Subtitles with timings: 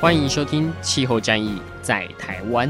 [0.00, 2.68] 欢迎收听《气候战役在台湾》。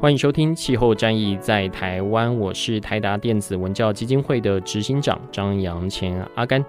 [0.00, 6.64] 欢迎收听《气候战役在台湾》，我是台达电子文教基金会的执行长张扬前阿甘。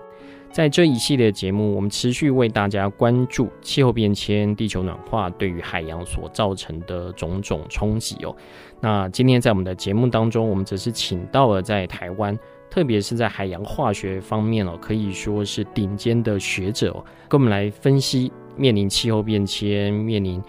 [0.55, 8.33] 在这一系列节目，我们持续为大家关注气候变迁、地球暖化对于海洋所造成的种种冲击哦。
[8.79, 20.41] 那今天在我们的节目当中，我们则是请到了在台湾，特别是在海洋化学方面哦，可以说是顶尖的学者哦，跟我们来分析面临气候变迁、面临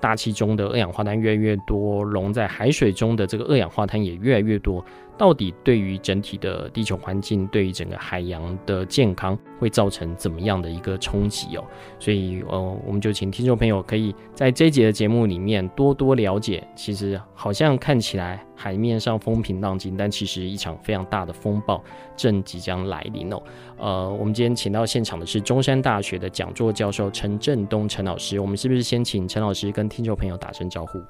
[0.00, 4.84] 大气中的二氧化碳越来越多，溶在海水中的这个二氧化碳也越来越多。
[5.18, 11.64] 到底对于整体的地球环境，对于整个海洋的健康，会造成怎么样的一个冲击哦？
[11.98, 16.66] 所以，呃，我们就请听众朋友可以在这一节的节目里面多多了解。
[16.74, 21.82] 其实好像看起来海面上风平浪静，但其实一场非常大的风暴
[22.16, 23.40] 正即将来临哦。
[23.78, 28.40] 呃，我们今天请到现场的是中山大学的讲座教授陈振东陈老师。
[28.40, 31.00] 我们是不是先请陈老师跟听众朋友打声招呼？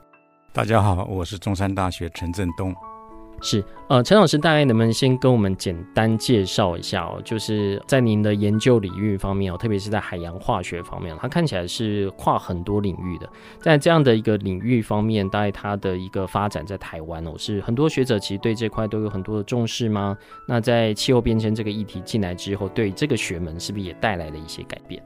[0.53, 2.75] 大家好，我是中山大学陈振东。
[3.45, 7.21] 是，呃，陈老师，大概能不能先跟我们简单介绍一下哦？
[7.25, 13.29] 就是在您的研究领域方面哦，特别是在海洋化学方面，它看起来是跨很多领域的。
[13.59, 20.17] 在这样的一个领域方面，大概它的一个发展在台湾哦，是很多学者其实对这块都有很多的重视吗？
[20.47, 25.03] 那在气候变迁这个议题进来之后，对这个学门是不是也带来了一些改变？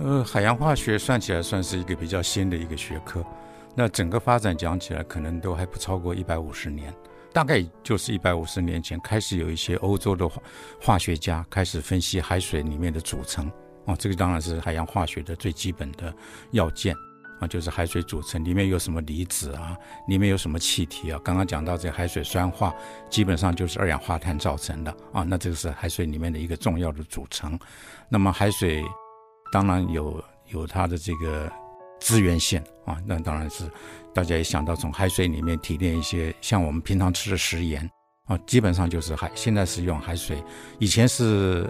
[0.00, 3.24] 呃，海洋化学算起来算是一个比较新的一个学科，
[3.76, 6.92] 那整个发展讲起来，可能都还不超过一百五十年。
[7.38, 10.42] 大概就是一百五十年前开始，有一些欧洲的化
[10.80, 13.48] 化学家开始分析海水里面的组成
[13.84, 16.12] 哦，这个当然是海洋化学的最基本的
[16.50, 16.96] 要件
[17.38, 19.76] 啊，就是海水组成里面有什么离子啊，
[20.08, 21.20] 里面有什么气体啊。
[21.22, 22.74] 刚刚讲到这海水酸化，
[23.08, 27.56] 基本上就是二氧化碳造成的啊，那这个是海水里面的一个重要的组成。
[28.08, 28.84] 那么海水
[29.52, 31.48] 当然有有它的这个
[32.00, 33.64] 资源线啊，那当然是。
[34.14, 37.88] 大家也想到从海水里面提炼一些像我们平常吃的食盐
[38.24, 39.30] 啊，基本上就是海。
[39.32, 40.42] 现在是用海水，
[40.80, 41.68] 以前是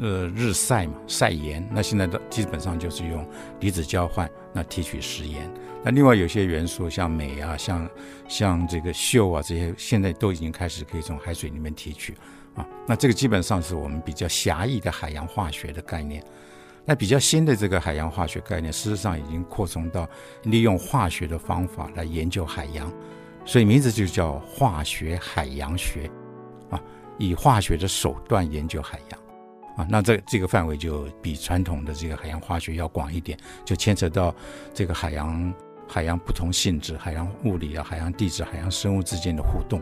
[0.00, 3.24] 呃日晒嘛晒盐，那现在的基本上就是用
[3.60, 5.48] 离子交换那提取食盐。
[5.84, 7.88] 那另外有些元素像镁啊，像
[8.26, 12.16] 像这个溴啊这些，现在都已经开始可以从海水里面提取
[12.56, 12.66] 啊。
[12.88, 16.24] 那这个基本上是我们比较狭义的海洋化学的概念。
[16.86, 20.06] 那比较新的这个海洋化学概念，事实上已经扩充到
[20.42, 22.92] 利用化学的方法来研究海洋，
[23.46, 26.10] 所以名字就叫化学海洋学，
[26.70, 26.78] 啊，
[27.16, 29.20] 以化学的手段研究海洋，
[29.78, 34.34] 啊，那这这个范围就比传统的这个海洋化学要广一点，就牵扯到
[34.74, 35.54] 这个海洋
[35.88, 39.80] 海洋不同性质、海洋物理啊、海洋地质、海洋生物之间的互动。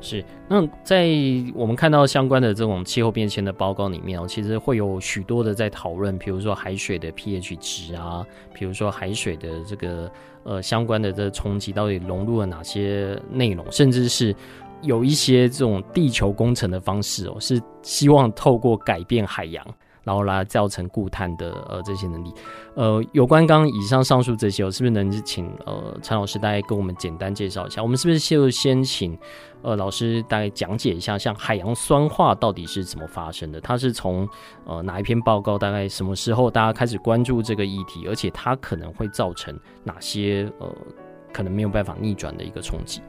[0.00, 1.08] 是，那在
[1.54, 10.10] 我们看到相关的这种气候变迁的报告里面哦，其实会有许多的在讨论，比如说海水的 pH 值啊，比如说海水的这个
[10.42, 14.34] 呃相关的这冲击到底融入了哪些内容，甚至是
[14.82, 19.64] 有一些这种地球工程的方式哦，是希望透过改变海洋。
[20.02, 22.32] 然后来造成固碳的呃这些能力，
[22.74, 27.82] 呃，有关刚刚以上上述这些，我是不是能请呃陈老师大概跟我们简单介绍一下？
[27.82, 29.16] 我们是不是就先请
[29.62, 33.60] 呃老师大概讲解一下，像海洋酸化到底是怎么发生的？
[33.60, 34.26] 它是从
[34.64, 35.58] 呃哪一篇报告？
[35.58, 38.06] 大概什么时候大家开始关注这个议题？
[38.08, 39.54] 而且它可能会造成
[39.84, 40.74] 哪些呃
[41.32, 43.02] 可能没有办法逆转的一个冲击？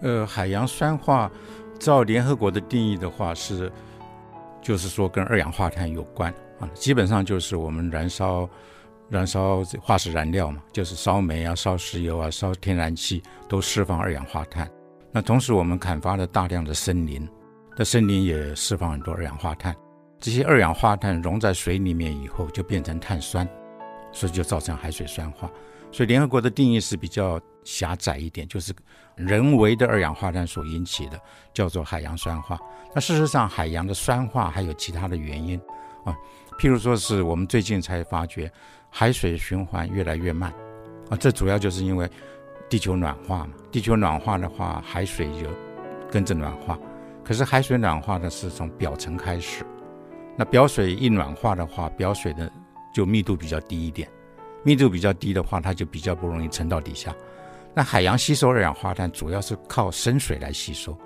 [0.00, 1.30] 呃，海洋酸化
[1.78, 3.70] 照联合国的定义的话是。
[4.62, 8.48] 就是说，跟二氧化碳有关啊，基本上就是我们燃烧
[9.10, 14.70] 燃烧化石燃料嘛，就是烧煤啊、烧石油啊、烧天然气，都释放二氧化碳。
[15.10, 17.28] 那同时，我们砍伐了大量的森林，
[17.76, 19.76] 那森林也释放很多二氧化碳。
[20.18, 23.46] 这些二氧化碳溶在水里面以后，就变成碳酸，
[24.12, 25.50] 所以就造成海水酸化。
[25.90, 28.72] 所以联合国的定义是比较狭窄一点，就是
[29.14, 31.20] 人为的二氧化碳所引起的，
[31.52, 32.58] 叫做海洋酸化。
[32.94, 35.60] 那事实上，海洋的酸化还有其他的原因
[36.04, 36.16] 啊，
[36.58, 38.50] 譬如说是我们最近才发觉
[38.90, 40.52] 海水循环越来越慢
[41.10, 42.10] 啊，这主要就是因为
[42.68, 43.50] 地球暖化嘛。
[43.70, 45.48] 地球暖化的话，海水就
[46.10, 46.78] 跟着暖化。
[47.24, 49.64] 可是海水暖化的是从表层开始，
[50.36, 52.50] 那表水一暖化的话，表水的
[52.92, 54.08] 就密度比较低一点，
[54.64, 57.14] 密度比较低的话，它就比较不容易沉到底下。
[57.74, 60.96] 那海洋吸收二氧化碳主要是靠深水来吸收，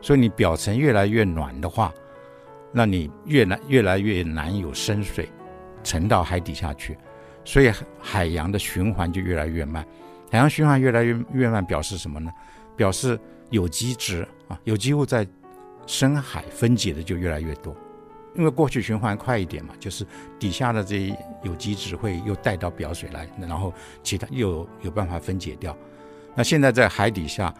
[0.00, 1.92] 所以你表层越来越暖的话，
[2.72, 5.28] 那你越来越来越难有深水
[5.82, 6.96] 沉到海底下去，
[7.44, 9.84] 所以海洋的循环就越来越慢。
[10.30, 12.32] 海洋循环越来越越慢，表示什么呢？
[12.74, 13.20] 表示
[13.50, 15.26] 有机质啊，有机物在
[15.86, 17.76] 深海分解的就越来越多，
[18.34, 20.06] 因为过去循环快一点嘛，就是
[20.38, 23.72] 底下的这些有机质会又带到表水来，然后
[24.02, 25.76] 其他又有，有办法分解掉。
[26.36, 27.52] 那现在在海底下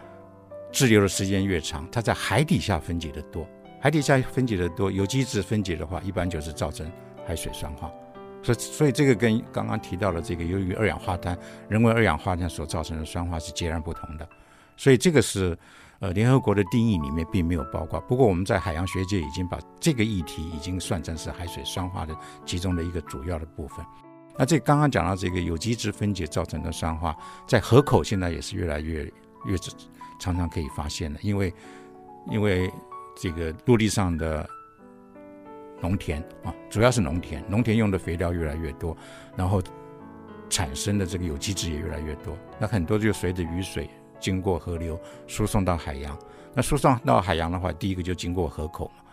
[0.71, 3.47] 滞留的时间越长，它在海底下分解的多，
[3.81, 6.85] 海底下分解的多，有机质分解的话，一般就是造成
[7.25, 7.89] 海水酸化。
[8.43, 11.37] 所以，所以这个跟刚刚提到的这个由于二氧化碳、
[11.69, 14.27] 人为二氧化碳所造成的酸化是截然不同的。
[14.77, 15.57] 所以这个是
[15.99, 17.99] 呃联合国的定义里面并没有包括。
[18.01, 22.13] 不过我们在海洋学界已经把这个议题已经算成是海水酸化的
[22.45, 23.83] 其中的一个主要的部分。
[24.37, 27.15] 那这刚刚讲到这个有机质分解造成的酸化，
[27.47, 29.03] 在河口现在也是越来越
[29.45, 29.57] 越
[30.19, 31.53] 常常可以发现的，因为
[32.29, 32.71] 因为
[33.15, 34.47] 这个陆地上的
[35.81, 38.95] 农田啊，主要是农田，农田用的肥料越来越多，
[39.37, 39.61] 然后
[40.49, 43.89] 产生的这个有机质也越来越多，那很多就随着雨水
[44.19, 46.17] 经过河流输送到海洋，
[46.53, 49.03] 那输送到海洋的话，第一个就经过河口嘛，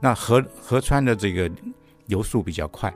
[0.00, 1.50] 那河河川的这个
[2.06, 2.92] 流速比较快，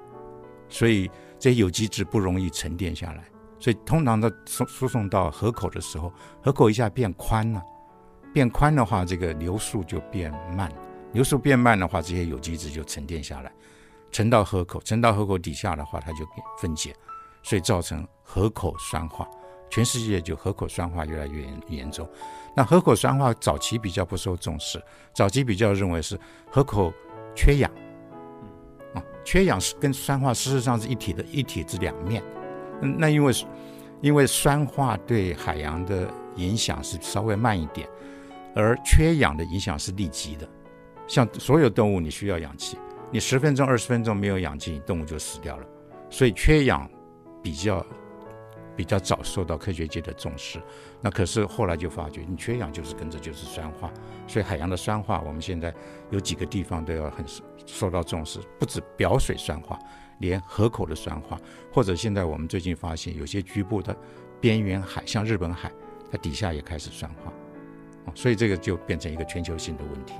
[0.68, 1.10] 所以。
[1.38, 3.22] 这些有机质不容易沉淀下来，
[3.60, 6.10] 所以通常的输输送到河口的时候，
[6.42, 7.62] 河口一下变宽了，
[8.32, 10.72] 变宽的话，这个流速就变慢，
[11.12, 13.52] 流速变慢的话，这些有机质就沉淀下来，
[14.10, 16.26] 沉到河口，沉到河口底下的话，它就
[16.58, 16.96] 分解，
[17.42, 19.28] 所以造成河口酸化。
[19.68, 22.08] 全世界就河口酸化越来越严严重。
[22.56, 24.82] 那河口酸化早期比较不受重视，
[25.14, 26.18] 早期比较认为是
[26.50, 26.90] 河口
[27.34, 27.70] 缺氧。
[29.25, 32.22] 缺氧是跟酸化事实上是一体的，一体之两面。
[32.82, 33.32] 嗯，那因为
[34.00, 37.88] 因为酸化对海洋的影响是稍微慢一点，
[38.54, 40.48] 而缺氧的影响是立即的。
[41.06, 42.76] 像所有动物，你需要氧气，
[43.10, 45.66] 你十分钟、二十分钟没有氧气，动物就死掉了。
[46.10, 46.88] 所以缺氧
[47.42, 47.84] 比较
[48.76, 50.60] 比较早受到科学界的重视。
[51.00, 53.90] 那可是后来就发觉，你缺氧就是跟着就是酸化。
[54.26, 55.72] 所以海洋的酸化，我们现在
[56.10, 57.25] 有几个地方都要很
[57.66, 59.78] 受到重视，不止表水酸化，
[60.18, 61.38] 连河口的酸化，
[61.72, 63.94] 或者现在我们最近发现有些局部的
[64.40, 65.70] 边缘海，像日本海，
[66.10, 67.32] 它底下也开始酸化，
[68.14, 70.14] 所以这个就变成一个全球性的问题。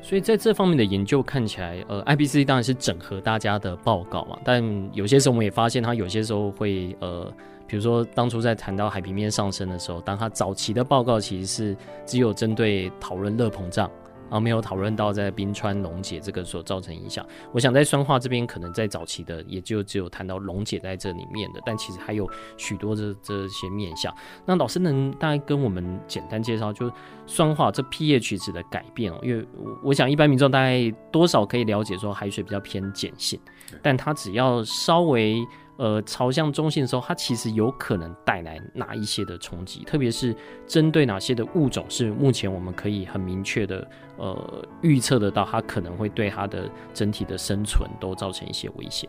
[0.00, 4.64] 所以在这方面的研究看起来，呃，IPCC 当然是整合大家的报告嘛，但
[4.94, 7.32] 有些时候我们也发现，它有些时候会呃。
[7.66, 13.88] 比如说，当初在谈到海平面上升的时候，当它早期的报告其实是只有针对讨论热膨胀，
[14.30, 17.26] 而没有讨论到在冰川溶解这个所造成影响。
[17.52, 24.14] 我想在酸化这边，可能在早期的也就只有谈到溶解在这里面的，但其实还有许多的这些面向。
[24.46, 26.90] 那老师能大概跟我们简单介绍，就
[27.26, 29.18] 酸化这 pH 值的改变哦？
[29.22, 29.46] 因为
[29.82, 33.38] 我想一般民众大概多少可以了解说海水比较偏碱性，
[33.82, 35.42] 但它只要稍微。
[35.80, 39.82] 呃，朝向中性的时候，它其实有可能带来哪一些的冲击？
[39.84, 49.08] 特别是针对哪些的物种是目前我们可以很明确的呃预测得到，它可能会对它的整体的生存都造成一些威胁。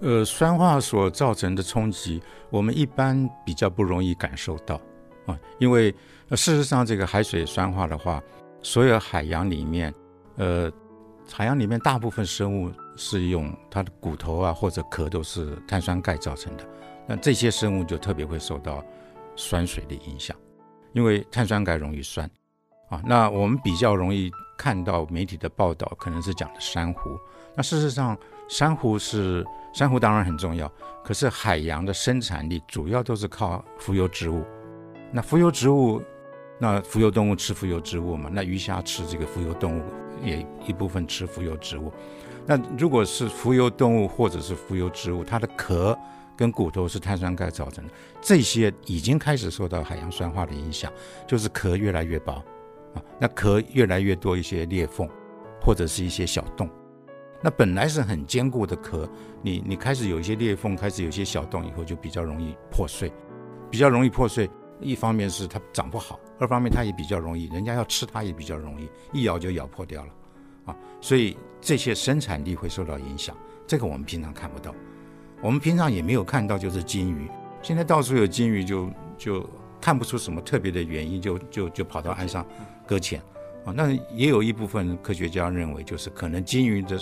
[0.00, 4.80] 呃，酸化所造成的冲击，我们一般比较不容易感受到
[5.26, 5.94] 啊，因为
[6.30, 8.22] 事实上这个海水酸化的话，
[8.62, 9.94] 所有海洋里面，
[10.36, 10.72] 呃。
[11.28, 16.66] 海洋里面大部分生物是用它的骨头啊或者壳都是碳酸钙造成的，
[17.06, 18.84] 那这些生物就特别会受到
[19.36, 20.36] 酸水的影响，
[20.92, 22.28] 因为碳酸钙容易酸
[22.88, 23.02] 啊。
[23.06, 27.18] 那我们比较容易看到媒体的报道，可能是讲的珊瑚。
[27.54, 28.16] 那事实上，
[28.48, 30.70] 珊瑚是珊瑚当然很重要，
[31.04, 34.44] 可是海洋的生产力主要都是靠浮游植物。
[35.12, 36.02] 那浮游植物，
[36.58, 39.82] 那浮游动物吃浮游植物嘛，那鱼虾吃这个浮游动物。
[40.22, 41.92] 也一部分吃浮游植物，
[42.46, 45.98] 那如果是浮游动物或者是浮游植物，它的壳
[46.36, 50.92] 跟骨头是碳酸钙造成的，这些已经开始受到海洋酸化的影响，
[51.26, 52.34] 就是壳越来越薄
[52.94, 55.08] 啊，那壳越来越多一些裂缝
[55.60, 56.70] 或者是一些小洞，
[57.42, 59.08] 那本来是很坚固的壳，
[59.42, 63.12] 你你开始有一些裂缝，开始有一些小洞以后，就比较容易破碎，
[63.70, 64.48] 比较容易破碎。
[64.78, 70.12] 一方面是它长不好，二方面它也比较容易，人家要吃它也比较容易，一咬就咬破掉了，
[70.66, 73.34] 啊，所以这些生产力会受到影响。
[73.66, 74.74] 这个我们平常看不到，
[75.40, 77.28] 我们平常也没有看到，就是鲸鱼
[77.62, 79.48] 现在到处有鲸鱼就，就
[79.80, 82.46] 看不出什么特别的原因，就就就跑到岸上
[82.86, 83.20] 搁浅
[83.64, 83.72] 啊。
[83.74, 86.96] 那也有一部分科学家认为，就是可能鲸鱼的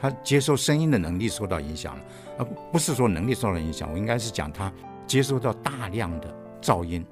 [0.00, 2.04] 它接受声音的能力受到影响了，
[2.38, 4.72] 而不是说能力受到影响，我应该是讲它
[5.06, 6.32] 接收到大量的
[6.62, 7.04] 噪音，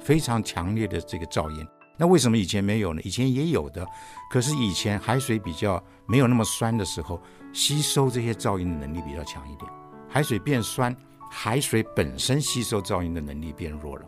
[0.00, 1.66] 非常强烈的这个噪音。
[1.96, 3.00] 那为什么以前没有呢？
[3.04, 3.86] 以前也有的，
[4.30, 7.20] 可是以前海水比较没有那么酸的时候，
[7.52, 9.70] 吸收这些噪音的能力比较强一点。
[10.08, 10.94] 海水变酸，
[11.30, 14.04] 海水本身吸收噪音的能力变弱了，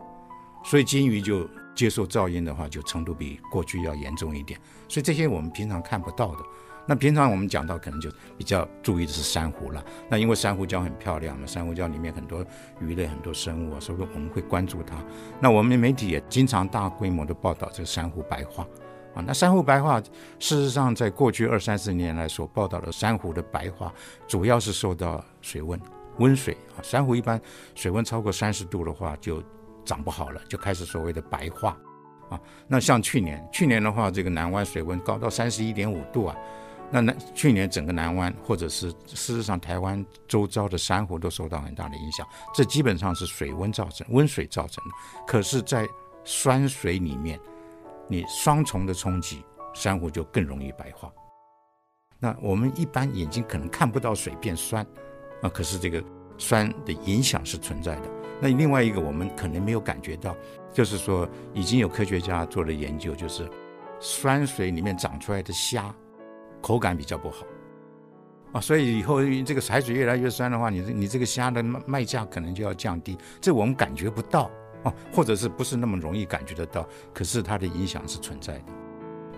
[0.63, 4.59] 所以金鱼就接受噪音的话，就程度比过去要严重一点。
[4.87, 6.43] 所以这些我们平常看不到的。
[6.87, 9.83] 那平常我们讲到可能就比较注意的是珊瑚了。
[10.07, 12.45] 那因为珊瑚礁很漂亮嘛，珊瑚礁里面很多
[12.79, 14.95] 鱼类、很多生物啊，所以说我们会关注它。
[15.39, 18.67] 那我们媒体也经常大规模的报道这个珊瑚白化
[19.15, 19.23] 啊。
[19.25, 19.99] 那珊瑚白化，
[20.37, 23.91] 事实上在过去二三十年来所报道的珊瑚的白化，
[24.27, 25.79] 主要是受到水温、
[26.19, 26.83] 温水啊。
[26.83, 27.41] 珊瑚一般
[27.73, 29.41] 水温超过三十度的话，就
[29.83, 31.75] 长不好了，就开始所谓的白化
[32.29, 32.39] 啊。
[32.67, 36.35] 那像去年，去年的话，这个南湾水温高到三十一点五度啊。
[36.91, 44.91] 那那去年整个南湾，或者是事实上台湾周遭的珊瑚都受到很大的影响，这基本上是水温造成、温水造成的。
[45.27, 45.85] 可是，在
[46.23, 47.39] 酸水里面，
[48.07, 51.11] 你双重的冲击，珊瑚就更容易白化。
[52.19, 54.85] 那我们一般眼睛可能看不到水变酸，
[55.41, 56.01] 啊，可是这个
[56.37, 58.09] 酸的影响是存在的。
[58.39, 60.35] 那另外一个我们可能没有感觉到，
[60.71, 63.49] 就是说已经有科学家做了研究，就是
[63.99, 65.93] 酸水里面长出来的虾。
[66.65, 67.45] 口感比较不好
[68.53, 74.49] 啊，所以以后这个海水越来越酸的话，你你这个虾的卖卖价可能就要降低，这我们感觉不到
[74.83, 76.87] 啊，或者是不是那么容易感觉得到？
[77.13, 78.63] 可是它的影响是存在的。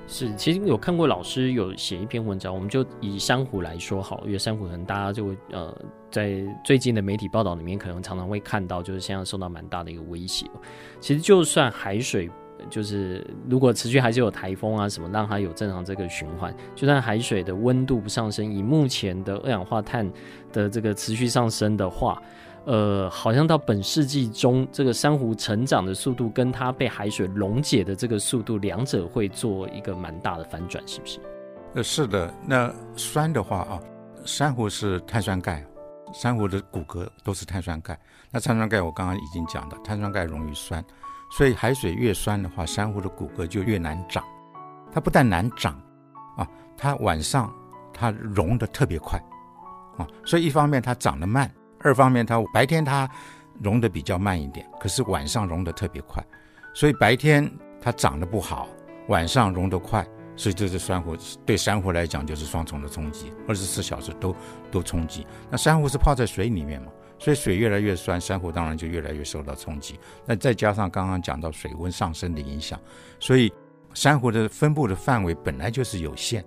[0.07, 5.77] 是，其实有看过老师有写一篇文章，我们就以珊瑚来说好，因为珊瑚可能大家就会呃，
[6.09, 10.45] 在最近的媒体报道里面，可能常常会看到，就是现在受到蛮大的一个威胁。
[11.01, 12.31] 其实就算海水。
[12.69, 20.11] 就是如果持续还是有台风啊什么，让它有正常这个循环，就算海水的温度不上升，以目前的二氧化碳
[20.51, 22.21] 的这个持续上升的话，
[22.65, 31.19] 呃，好像到本世纪中，这个珊瑚成长的速度跟它被海水溶解的这个速度，两者会做一个蛮大的反转，是不是？
[31.75, 32.33] 呃，是的。
[32.45, 33.79] 那酸的话啊，
[34.25, 35.63] 珊瑚是碳酸钙，
[36.13, 37.97] 珊瑚的骨骼都是碳酸钙。
[38.31, 40.83] 那碳酸钙我刚刚已经讲了，碳酸钙溶于酸。
[41.29, 44.23] 所以海水越酸的话，珊瑚的骨骼就越难长。
[44.91, 45.73] 它不但难长，
[46.37, 47.53] 啊，它晚上
[47.93, 49.21] 它溶得特别快，
[49.97, 53.07] 啊，所以一方面它长得慢，二方面它白天它
[53.61, 56.23] 溶得比较慢一点，可是晚上溶得特别快。
[56.73, 58.67] 所以白天它长得不好，
[59.09, 61.15] 晚上溶得快，所以这是珊瑚
[61.45, 64.35] 对珊瑚来讲就是双重的冲击，二十四小时都
[64.71, 65.27] 都冲击。
[65.49, 66.91] 那珊瑚是泡在水里面嘛？
[67.19, 69.99] 所以水越来越酸，珊瑚当然就越来越受到冲击。
[70.25, 72.79] 那再加上刚刚讲到水温上升的影响，
[73.19, 73.51] 所以
[73.93, 76.45] 珊瑚的分布的范围本来就是有限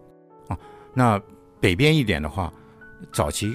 [0.49, 0.57] 啊。
[0.95, 1.21] 那
[1.61, 2.53] 北边一点的话，
[3.13, 3.53] 早期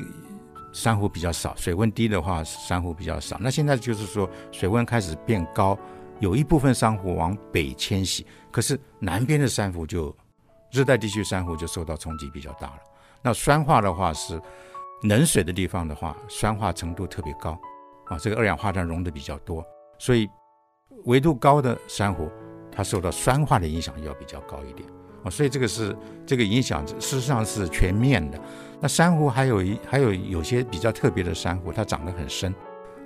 [0.73, 3.37] 珊瑚比较少，水温低的话，珊瑚比较少。
[3.39, 5.77] 那现在就是说水温开始变高，
[6.19, 10.15] 有一部分珊瑚往北迁徙，可是南边的珊瑚就
[10.69, 12.79] 热带地区珊瑚就受到冲击比较大了。
[13.21, 14.41] 那酸化的话是。
[15.03, 17.59] 冷水的地方的话，酸化程度特别高，
[18.05, 19.63] 啊，这个二氧化碳溶的比较多，
[19.99, 20.27] 所以
[21.03, 22.29] 纬度高的珊瑚，
[22.71, 24.87] 它受到酸化的影响要比较高一点，
[25.23, 28.39] 啊，所以这个是这个影响事实上是全面的。
[28.79, 32.53] 那珊瑚还有一还有有些比较特别的珊瑚，它长得很深，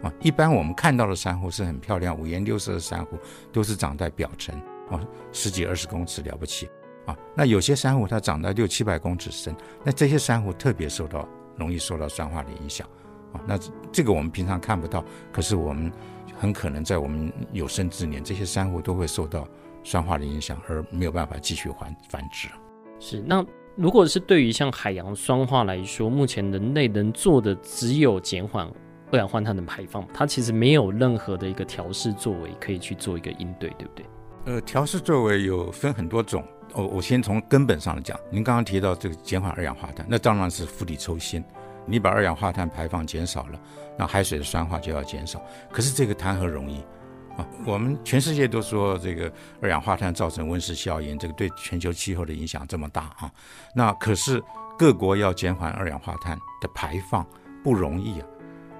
[0.01, 3.17] 啊，一般我们看到的珊瑚是很漂亮五颜六色的珊瑚，
[3.51, 4.55] 都是长在表层，
[4.89, 5.01] 啊，
[5.33, 6.69] 十几二十公尺了不起，
[7.05, 9.53] 啊，那有些珊瑚它长到六七百公尺深，
[9.83, 11.27] 那这些珊瑚特别受到。
[11.59, 12.87] 容易受到酸化的影响，
[13.33, 13.59] 啊，那
[13.91, 15.91] 这个我们平常看不到，可是我们
[16.37, 19.47] 很可能在我们有生之年，这些珊瑚都会受到
[19.83, 22.47] 酸化的影响，而没有办法继续繁繁殖。
[22.99, 28.67] 是，那如果是对于像海洋酸化来说，目前人类能做的只有减缓
[29.11, 34.05] 二氧化碳的排放，它其实没有任何的一个调试作为可以去做一个应对，对不对？
[34.45, 36.43] 呃，调试作为有分很多种。
[36.73, 41.43] 我我先从根本上来讲，您刚刚提到这个减缓二氧化碳，那当然是釜底抽薪。
[41.85, 43.59] 你把二氧化碳排放减少了，
[43.97, 45.41] 那海水的酸化就要减少。
[45.71, 46.81] 可是这个谈何容易
[47.35, 47.47] 啊？
[47.65, 53.31] 我们全世界都说这个二氧化碳造成温室效应，这个对全球气候的影响这么大啊。
[53.73, 54.43] 那可是
[54.77, 57.25] 各国要减缓二氧化碳的排放
[57.63, 58.27] 不容易啊。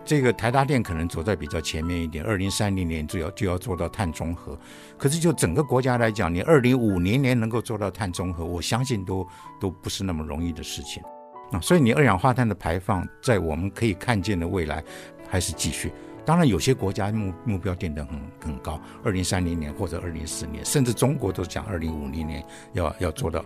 [0.10, 4.58] 这个台达电可能走在比较前面一点，二零三零年就要就要做到碳中和。
[4.98, 9.24] 可是就整个国家来讲，你二零五零年能够做到碳中和，我相信都
[9.62, 11.04] 都不是那么容易的事情
[11.52, 11.60] 啊。
[11.62, 14.84] 所以你二氧化碳的排放，在我们可以看见的未来
[15.30, 15.92] 还是继续。
[16.26, 23.46] 当然，有些国家目目标定得很很高，二零三零年或者二零四年，甚至中国都讲二零五零年要要做到，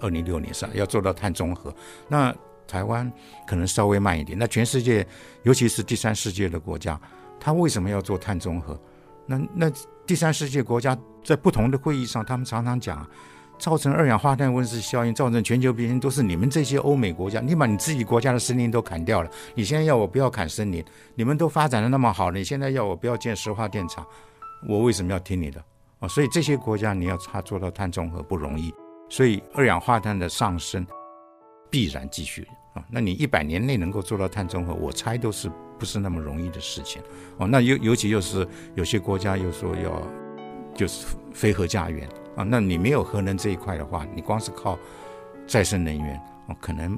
[0.00, 1.70] 二零六年上要做到碳中和。
[2.08, 2.34] 那
[2.68, 3.10] 台湾
[3.46, 4.38] 可能稍微慢一点。
[4.38, 5.04] 那全世界，
[5.42, 7.00] 尤其是第三世界的国家，
[7.40, 8.80] 他为什么要做碳中和？
[9.26, 9.72] 那那
[10.06, 13.04] 第三世界国家在不同的会议上，他们常常讲。
[13.58, 17.40] 造成二氧化碳温室效应，造成全球变迁，都是你们这些欧美国家。
[17.40, 20.84] 你把你自己国家的森林都砍掉了，你现在要我不要砍森林？
[21.16, 24.06] 你们都发展的那么好了，你现在要我不要建石化电厂？
[24.68, 25.60] 我为什么要听你的？
[25.98, 28.72] 啊，所以这些国家你要他做到碳中和不容易，
[29.08, 30.86] 所以二氧化碳的上升
[31.70, 32.84] 必然继续啊。
[32.90, 37.02] 那你一百年内能够做到碳中和，我猜都是不是那么容易的事情
[37.38, 37.46] 哦。
[37.46, 40.06] 那尤尤其又是有些国家又说要
[40.74, 42.08] 就是非核家园。
[42.36, 44.78] 啊，那你没有核能这一块的话，你光是靠
[45.44, 46.96] 再生能源，哦，可能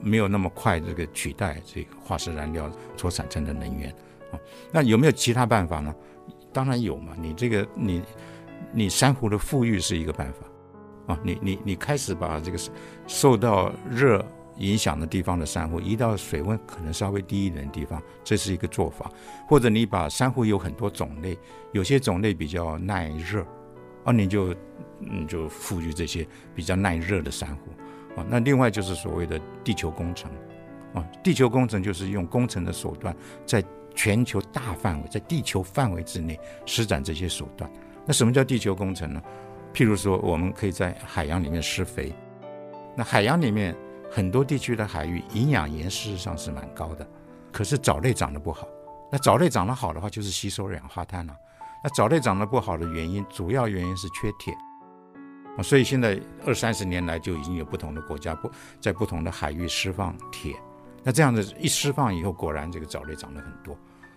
[0.00, 3.90] 没有那么快这个取代这个化石燃料所产生的能源。
[4.32, 4.40] 啊，
[4.72, 5.94] 那有没有其他办法呢？
[6.50, 8.02] 当然有嘛，你这个你
[8.72, 10.46] 你珊瑚的复育是一个办法。
[11.06, 12.58] 啊，你你你开始把这个
[13.06, 14.24] 受到热
[14.58, 19.10] 影响的地方的珊瑚移到水温可能稍微低一点的地方，这是一个做法。
[19.48, 21.38] 或者你把珊瑚有很多种类，
[21.72, 23.44] 有些种类比较耐热。
[24.04, 24.54] 啊，你就
[25.00, 28.26] 嗯就赋予这些比较耐热的珊瑚啊。
[28.28, 30.30] 那另外就是所谓的地球工程
[30.92, 37.70] 啊，地球工程就是用工程的手段，在全球大范围，在地球范围之内施展这些手段。
[38.04, 39.22] 那什么叫地球工程呢？
[39.74, 42.14] 譬如说，我们可以在海洋里面施肥。
[42.96, 43.76] 那海洋里面
[44.08, 47.04] 很多地区的海域营养盐事实上是蛮高的，
[47.52, 48.68] 可是藻类长得不好。
[49.10, 51.34] 那藻类长得好的话，就是吸收二氧化碳了。
[51.82, 54.54] 那藻类长得不好的原因，主要原因是缺铁，
[55.62, 58.48] 所以现在二三十年来就已经有不同的国家不
[58.80, 60.54] 在不同的海域释放铁。
[61.02, 63.76] 那这样子一释放以后，果然这个藻类长得很多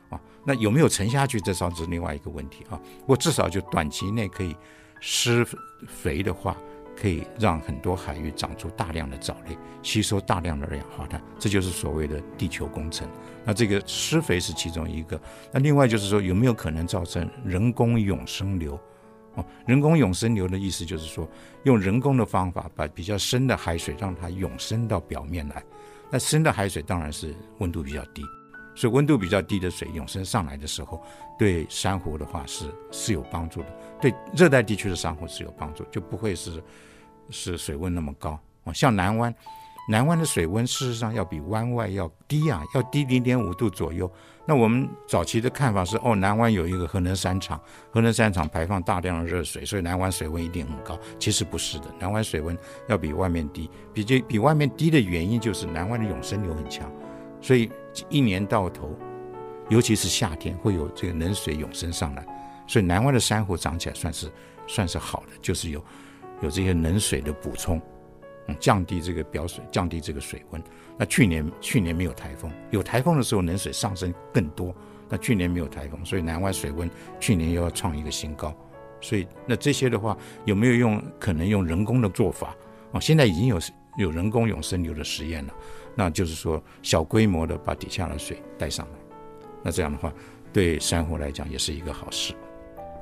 [0.09, 0.21] 啊。
[0.45, 2.79] 那有没有沉下去，这算是另外一个问题啊。
[3.01, 4.55] 不过至少就短期内可以
[4.99, 5.45] 施
[5.88, 6.55] 肥的话。
[6.99, 13.07] 可以让很多海域长出大量的藻类，吸收大量的二氧化碳，这就是所谓的地球工程。
[13.45, 15.21] 那这个施肥是其中一个。
[15.51, 18.73] 那另外就是说，有没有可能造成人工涌生流？
[19.36, 21.29] 哦，人工涌生流的意思就是说，
[21.65, 25.63] 用人工的方法把比较深的海水让它涌升到表面来。
[26.10, 28.23] 那深的海水当然是温度比较低，
[28.73, 30.99] 所以温度比较低的水涌升上来的时候，
[31.38, 33.67] 对珊瑚的话是是有帮助的，
[34.01, 36.62] 对热带地区的珊瑚是有帮助，就不会是。
[37.29, 39.36] 是水温那么高啊，像南湾，
[39.89, 44.10] 南湾的水温事实上要比湾外要低啊，要低零点五度左右。
[44.45, 47.60] 那我们早期的看法是，哦，南湾有一个核能三厂，
[47.91, 50.97] 核能三厂排放大量的热水，所以南湾水温一定很高。
[51.19, 52.57] 其实不是的，南湾水温
[52.88, 56.89] 要比外面低，比这比外面低的原因就是南湾的涌生流很强，
[57.41, 57.69] 所以
[58.07, 58.97] 一年到头，
[59.67, 62.25] 尤其是夏天会有这个冷水涌升上来，
[62.67, 64.32] 所以南湾的珊瑚长起来算是
[64.67, 65.84] 算是好的，就是有。
[66.43, 67.82] 有这些冷水的补充，
[68.45, 70.63] 嗯，降低这个表水，降低这个水温。
[70.95, 74.71] 那去年去年没有台风，有台风的时候冷水上升更多。
[75.10, 76.88] 那去年没有台风，所以南湾水温
[77.19, 78.56] 去年又要创一个新高。
[79.01, 82.56] 所以那这些的话，有没有用可能用人工的做法？
[82.91, 83.60] 哦，现在已经有
[83.97, 85.53] 有人工涌生流的实验了。
[85.95, 88.99] 那就是说小规模的把底下的水带上来。
[89.63, 90.13] 那这样的话，
[90.53, 92.36] 对珊瑚来讲也是一个好事。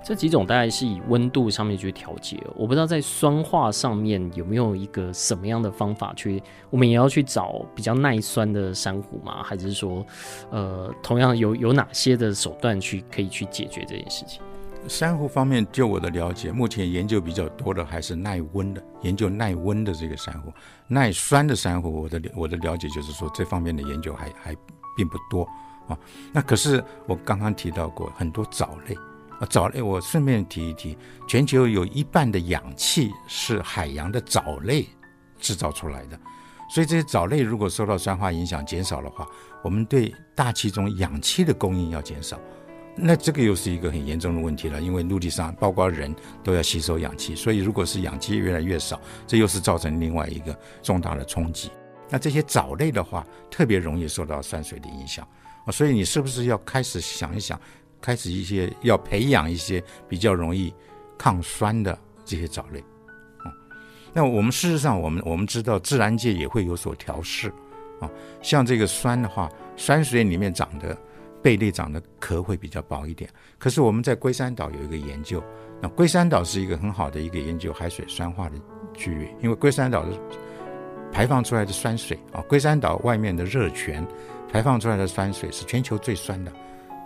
[0.05, 6.39] 这几种大概是以温度上面去调节，我不知道在酸化上面有没有一个什么样的方法去，
[6.69, 9.41] 我们也要去找比较耐酸的珊瑚吗？
[9.41, 10.05] 还是说，
[10.51, 14.43] 呃，同样有有哪些的手段去可以去解决这件事情？
[14.87, 20.53] 珊瑚方面，就我的了解，目前研究比较多的还是耐温的，研究耐温的这个珊瑚，
[20.87, 24.55] 耐酸的珊瑚，我的我的了解就是说这方面的研究还还
[24.95, 25.49] 并不多
[25.87, 25.97] 啊。
[26.31, 28.95] 那可是我刚刚提到过很多藻类。
[29.39, 34.87] 啊，藻类，我顺便提一提，全球有一半的氧气是海洋的藻类
[35.39, 36.17] 制造出来的，
[36.69, 39.27] 所以这些藻类如果受到酸化影响减少的话，
[39.61, 42.39] 我们对大气中氧气的供应要减少，
[42.95, 51.69] 那这个又是一个很严重的问题了，因为陆地上包括人都要吸收氧气，所以如果是氧气越来越少，这又是造成另外一个重大的冲击。
[52.09, 55.27] 那这些藻类的话，特别容易受到酸水的影响，
[55.73, 57.59] 所以你是不是要开始想一想？
[58.05, 60.71] 开始一些要培养一些比较容易
[61.17, 62.79] 抗酸的这些藻类，
[63.39, 63.49] 啊，
[64.13, 67.49] 那我们事实上，我们我们知道自然界也会有所调适，
[67.99, 68.07] 啊，
[68.43, 70.95] 像这个酸的话，酸水里面长的
[71.41, 73.27] 贝类长的壳会比较薄一点。
[73.57, 75.43] 可是我们在龟山岛有一个研究，
[75.81, 78.55] 那龟山岛是一个很好的一个研究海水酸化的
[78.93, 80.11] 区域，因为龟山岛的
[81.11, 84.05] 排放出来的酸水啊，龟山岛外面的热泉
[84.51, 86.51] 排放出来的酸水是全球最酸的。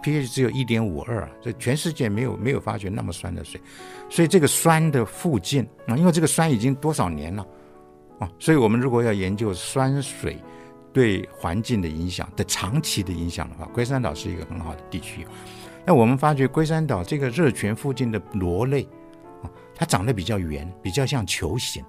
[0.04, 3.60] pH 只有一点五二，这全世界没有没有发觉那么酸的水，
[4.10, 7.46] 所以这个酸的附近啊，因为这个酸已经多少年了
[8.20, 10.38] 啊，所以我们如果要研究酸水
[10.92, 15.26] 对环境的影响的长期的影响的话，龟山岛是一个很好的地区。
[15.86, 18.84] 那我们发觉龟山岛这个热泉附近的螺类
[19.42, 21.84] 啊，它长得比较圆，比较像球形。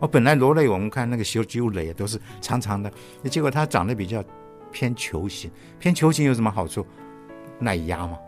[0.00, 2.90] 哦，本来螺类我们看那个修鸠类都是长长的，
[3.24, 4.24] 结果它长得比较
[4.72, 5.50] 偏球形。
[5.78, 6.86] 偏球形有什么好处？
[7.60, 8.18] 耐压嘛，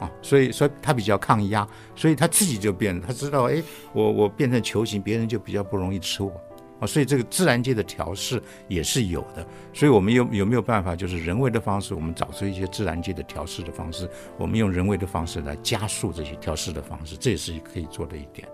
[0.00, 3.62] 啊，所以说它比较抗压，所以它自己就变了，它知道，哎，
[3.92, 6.32] 我我变成球形，别人就比较不容易吃我，
[6.80, 9.46] 啊，所以这个自然界的调试也是有的。
[9.74, 18.48] 所以我们有有没有办法，就是人为的方式，我们找出一些自然界的调试的方式，我们用人为的方式来加速这些调试的方式，这也是可以做的一点。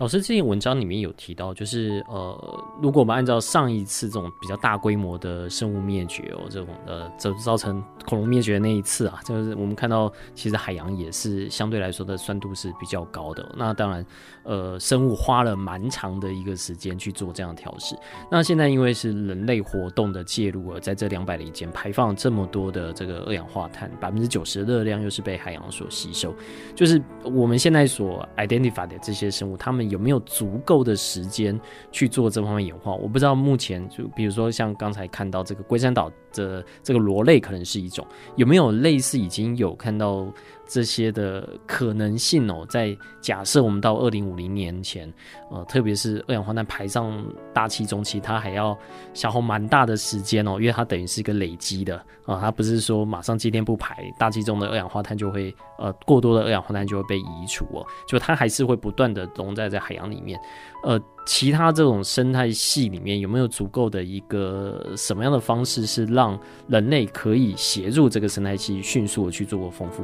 [0.00, 13.46] 老师这篇文章里面有提到，就是呃，如果我们按照上一次这种比较大规模的生物灭绝哦，这种呃，造造成恐龙灭绝的那一次啊，就是我们看到其实海洋也是相对来说的酸度是比较高的。
[13.54, 14.06] 那当然，
[14.44, 17.94] 呃，生物花了蛮长的一个时间去做这样调试。
[18.30, 26.34] 那现在因为是人类活动的介入，而在这两百里间排放这么多的这个二氧化碳，百分之九十的热量又是被海洋所吸收，
[26.74, 29.89] 就是我们现在所 identify 的这些生物，它们。
[29.90, 31.60] 有没有足够的时间
[31.92, 32.94] 去做这方面演化？
[32.94, 33.34] 我不知道。
[33.34, 40.32] 目前就比如说像刚才看到这个龟山岛的这个螺类，可能是一种，有没有类似已经有看到？
[40.70, 45.12] 这些的可能性哦，在假设我们到二零五零年前，
[45.50, 47.20] 呃，特别是二氧化碳排上
[47.52, 48.78] 大气中期，它还要
[49.12, 60.40] 消耗蛮大的时间哦，因为它等于是一个累积的啊，它不是说马上今天不排大气中的二氧化碳就会呃过多的二氧化碳就会被移除哦，就它还是会不断的溶在在海洋里面。
[60.84, 70.02] 呃，其他这种生态系里面有没有足够的一个什么样的方式是让人类可以协助这个生态系迅速的去做过丰富？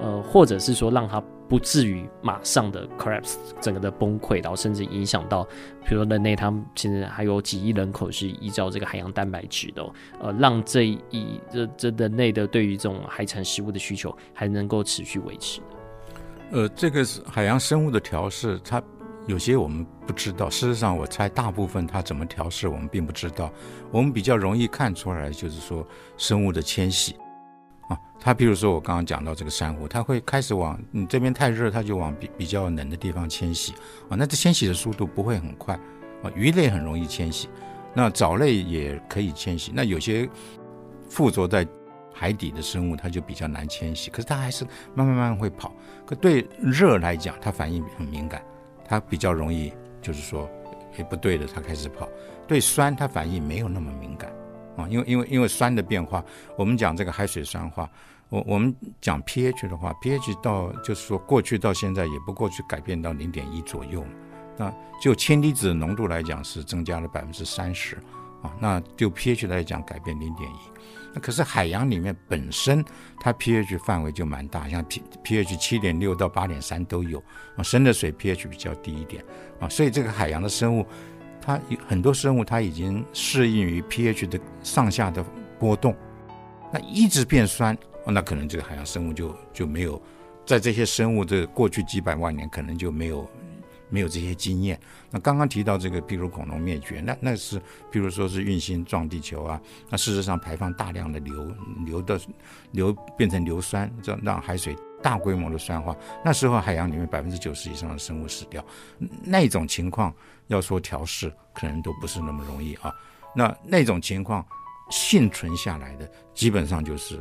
[0.00, 5.44] 呃，或者是说让它不至于马上的 collapse，整个的崩溃，然后甚至影响到，
[5.84, 9.84] 比如说人类，他们其实还有几亿人口是依照这个海洋蛋白质的，
[10.20, 15.60] 呃，让这一这这人类的对于这种海产食物的需求还能够持续维持。
[16.50, 18.82] 呃，这个是海洋生物的调试，它
[19.26, 20.48] 有些我们不知道。
[20.48, 23.50] 事实上，我猜大部分它怎么调试，我们并不知道。
[23.90, 27.14] 我们比较容易看出来，就是说生物的迁徙。
[27.88, 33.72] 啊，它比如说我刚刚讲到这个珊瑚，它会开始往你这边太热，它就往比比较冷的地方迁徙
[34.08, 34.16] 啊。
[34.16, 35.74] 那这迁徙的速度不会很快
[36.22, 36.30] 啊。
[36.34, 37.48] 鱼类很容易迁徙，
[37.92, 39.72] 那藻类也可以迁徙。
[39.74, 40.28] 那有些
[41.08, 41.66] 附着在
[42.12, 45.74] 海底的生物，它就比较难迁徙，可是它还是慢慢慢慢会跑。
[46.06, 48.42] 可对热来讲，它反应很敏感，
[48.86, 50.48] 它比较容易就是说，
[50.96, 52.08] 诶，不对的，它开始跑。
[52.46, 54.32] 对酸，它反应没有那么敏感。
[54.76, 56.24] 啊，因为因为因为酸的变化，
[56.58, 57.88] 我们讲这个海水酸化，
[58.28, 64.04] 我我们讲 pH 的话，pH 到就是说过去到现在也不过去改变到零点一左右，
[64.56, 67.96] 那就氢离子浓度来讲是增加了百分之三十，
[68.42, 70.56] 啊，那就 pH 来讲改变零点一，
[71.14, 72.84] 那可是海洋里面本身
[73.20, 77.22] 它 pH 范围就蛮大，像 P pH 七点六到八点三都有，
[77.56, 79.24] 啊，深的水 pH 比较低一点，
[79.60, 80.86] 啊，所以这个海洋的生物。
[81.44, 85.22] 它有很多生物，它已经适应于 pH 的上下的
[85.58, 85.94] 波动，
[86.72, 87.76] 那一直变酸，
[88.06, 90.00] 那可能这个海洋生物就就没有，
[90.46, 93.28] 在这些生物这过去几百万年，可能就没有
[93.90, 94.80] 没有这些经验。
[95.10, 101.46] 那刚刚提到这个，比如恐龙灭绝，那那是比如说是运星撞地球啊，那事实上排放大量的硫
[101.84, 102.18] 硫的
[102.72, 108.64] 硫变成硫酸，这让海水大规模的酸化，那时候海洋里面百分之九十以上的生物死掉，
[109.22, 110.10] 那种情况。
[110.48, 112.92] 要说调试，可能都不是那么容易啊。
[113.34, 114.44] 那那种情况
[114.90, 117.18] 幸存下来的，基本上就是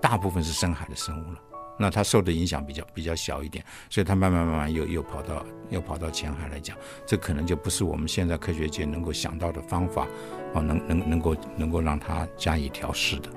[0.00, 1.38] 大部分是深海的生物了。
[1.78, 10.06] 那它受的影响比较比较小一点，所以它慢慢慢慢又又跑到又跑到浅海来讲，这可能就不是我们现在科学界能够想到的方法
[10.54, 13.28] 啊，能能能够能够让它加以调试的。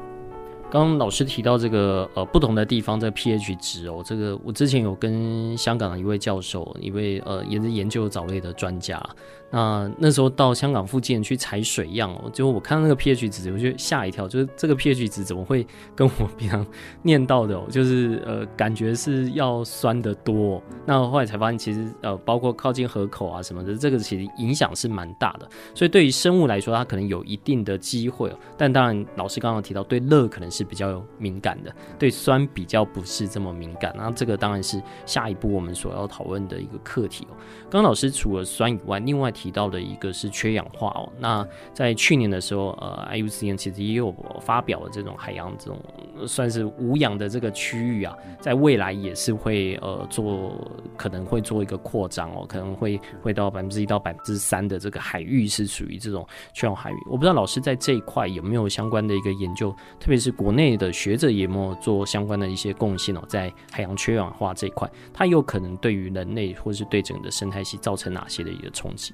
[0.69, 9.01] 刚老师提到这个呃不同的地方在 pH 值哦，这个我之前有跟香港的一位教授，一位呃也是研究藻类的专家。
[9.49, 16.65] 那那时候到香港附近去采水样哦，就我看到那个 pH 值，我就吓一跳，就是这个 pH 值怎么会跟我平常
[17.03, 20.61] 念到的哦，就是呃感觉是要酸得多。
[20.85, 25.47] 那后来才发现，其实呃包括靠近河口啊什么的，这个其实影响是蛮大的。
[25.73, 30.57] 所以对于生物来说，它可能有一定的机会，但当然老师刚刚提到对热可能是。
[30.57, 33.93] 是比较敏感的，对酸比较不是这么敏感。
[33.95, 37.37] 那这个当然是下一步我们所要讨论的一个课题哦。
[37.69, 41.07] 刚刚老师除了酸以外，另外提到的一个是缺氧化哦。
[41.19, 45.79] 那在去年的时候，呃，IUCN 其实也有发表了这种海洋这种
[46.25, 50.55] 算是无氧的这个区域啊，在未来也是会呃做
[50.97, 56.95] 可能会做一个扩张哦，可能会会到百分之一到百分之三的这个海域是属于这种缺氧海域。
[57.05, 69.13] 我不知道老师在这一块有没有相关的一个研究，特别是国内的学者有没有做相关的一些贡献哦，在海洋缺氧化这一块，它有可能对于人类或是对整个的生态系造成哪些的一个冲击？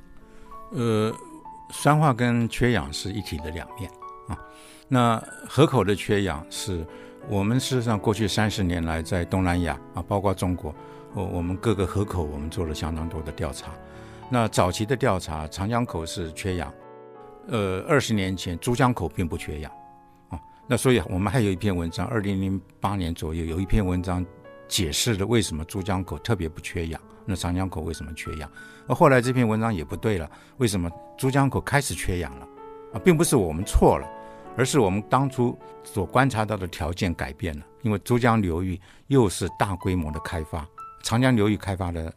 [0.74, 1.14] 呃，
[1.70, 3.90] 酸化跟缺氧是一体的两面
[4.28, 4.38] 啊。
[4.88, 6.86] 那河口的缺氧是
[7.30, 10.74] 我们事实上过去三十年来在东南亚啊，包括中国，
[11.14, 13.72] 我我们各个河口我们做了相当多的调查。
[14.30, 16.74] 那早期的调查，长江口是缺氧。
[17.48, 19.72] 呃，二十年前珠江口并不缺氧，
[20.30, 24.26] 啊，那所以我们还有一篇文章，二零零八年左右有一篇文章
[24.68, 28.50] 解释了为什么珠江口特别不缺氧，那长江口为什么缺氧？
[28.88, 32.48] 而后来这篇文章也不对了，为什么珠江口开始缺氧了？
[32.94, 34.08] 啊，并不是我们错了，
[34.58, 40.68] 而是我们当初所观察到的条件改变了，因为珠江流域又是大规模的开发，
[41.04, 42.14] 长江流域开发的。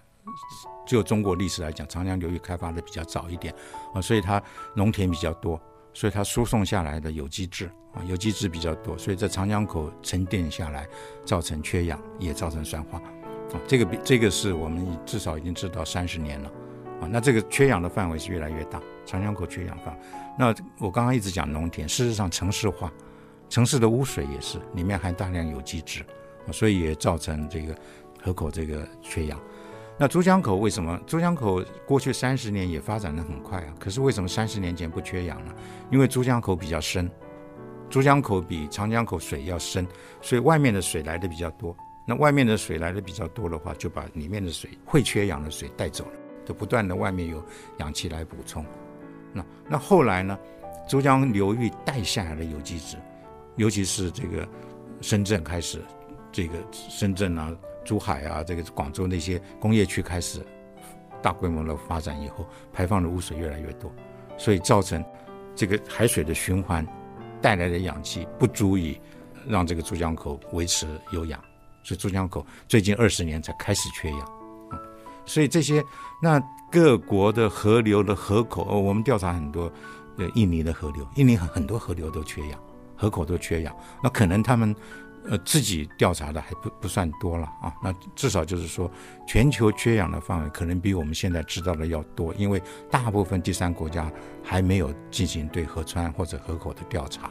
[0.87, 3.53] 就中国历史来讲，长江流域开发的比较早一点
[3.93, 4.41] 啊，所以它
[4.75, 5.61] 农田比较多，
[5.93, 10.87] 所以它输送下来的有机质啊，有机质比较多，所以在长江口沉淀下来，
[11.25, 13.01] 造成缺氧，也造成酸化
[13.53, 13.61] 啊。
[13.67, 16.49] 这个比这个是我们至少已经知道三十年了
[17.01, 17.09] 啊。
[17.11, 20.01] 那这个缺氧的范围是越来越大，长江口缺氧范围。
[20.39, 22.93] 那我刚刚一直讲农田，事实上城市化，
[23.49, 26.03] 城市的污水也是里面含大量有机质
[26.47, 27.75] 啊，所以也造成这个
[28.23, 29.41] 河口这个缺氧。
[29.99, 31.01] 那珠江口为什么？
[31.07, 35.55] 珠江口过去三十年也发展得很快啊，可是为什么三十年前不缺氧呢？
[35.91, 37.11] 因为珠江口比较深，
[37.89, 39.87] 珠江口比长江口水要深，
[40.21, 41.75] 所以外面的水来的比较多。
[42.07, 46.13] 那外面的水来的比较多的话，就把里面的水会缺氧的水带走了，
[46.47, 47.45] 就不断的外面有
[47.81, 48.65] 氧气来补充。
[49.33, 50.39] 那那后来呢？
[50.89, 52.97] 珠江流域带下来的有机质，
[53.57, 54.49] 尤其是这个
[55.01, 55.83] 深圳开始，
[56.33, 57.55] 这个深圳啊。
[57.85, 60.45] 珠海啊，这个广州那些工业区开始
[61.23, 63.93] 大规模的发展以后，排放的污水越来越多，
[64.37, 65.05] 所以造成
[65.55, 66.85] 这个海水的循环
[67.41, 69.01] 带来的氧气不足以
[69.47, 71.41] 让这个珠江口维持有氧，
[71.87, 74.29] 所以珠江口最近二十年才开始缺氧。
[75.25, 75.83] 所以这些
[76.21, 79.71] 那各国的河流的河口，哦，我们调查很多，
[80.19, 82.61] 呃，印尼的河流，印尼很很多河流都缺氧，
[82.97, 84.75] 河口都缺氧，那可能他们。
[85.29, 88.89] 呃，自己调查的还不不算多了啊，那至少就是说，
[89.27, 94.09] 全球缺氧的范围可能比我们现在知道的要多，因为大部分第三国家
[94.41, 97.29] 还没有进行对河川或者河口的调查。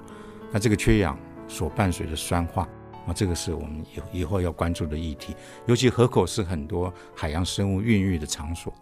[0.52, 2.68] 那这个缺氧所伴随的酸化
[3.06, 5.36] 啊，这个是我们以以后要关注的议题。
[5.66, 8.74] 尤其河口是很多海洋生物孕育的场所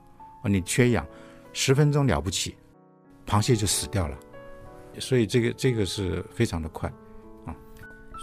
[0.41, 1.05] 啊，你缺氧
[1.51, 2.55] 十分钟了不起，
[3.27, 4.17] 螃蟹就死掉了，
[4.99, 6.91] 所以这个这个是非常的快。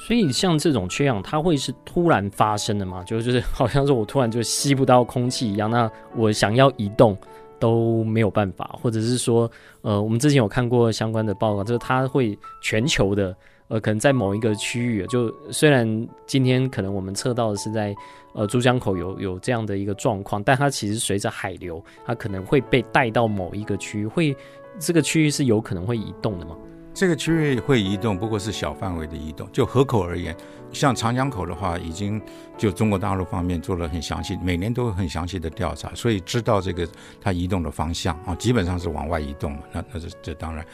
[0.06, 3.04] 所以像这种缺氧，它会是突然发生的吗？
[3.04, 7.14] 就是好像是我突然就吸不到空气一样，那我想要移动
[7.58, 9.50] 都没有办法，或者是说，
[9.82, 13.36] 呃，我们之前有看过相关的报告，就是它会全球的，
[13.70, 17.94] 呃，可能在某一个区域，就虽然今天可能我们测到的是在
[18.34, 24.36] 呃珠江口有有这样的一个状况，但它其实随着海流，它可能会被带到某一个区域，会
[24.80, 26.56] 这个区域是有可能会移动的吗？
[26.92, 29.48] 这个区域会移动，不过是小范围的移动。
[29.52, 30.36] 就河口而言，
[30.72, 32.20] 像长江口的话，已经
[32.56, 36.88] 就中国大陆方面做了很详细，每年都很详细的调查，所以知道这个
[37.20, 39.62] 它移动的方向啊，基本上是往外移动了。
[39.72, 40.64] 那那这这当然，